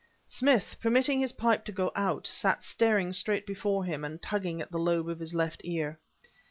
Smith, 0.27 0.77
permitting 0.81 1.19
his 1.19 1.31
pipe 1.33 1.63
to 1.63 1.71
go 1.71 1.91
out, 1.95 2.25
sat 2.25 2.63
staring 2.63 3.13
straight 3.13 3.45
before 3.45 3.85
him, 3.85 4.03
and 4.03 4.19
tugging 4.19 4.59
at 4.59 4.71
the 4.71 4.79
lobe 4.79 5.07
of 5.07 5.19
his 5.19 5.35
left 5.35 5.61
ear. 5.63 5.99